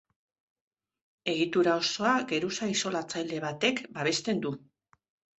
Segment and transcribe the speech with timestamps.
[1.33, 4.53] Egitura osoa geruza isolatzaile batek babesten du.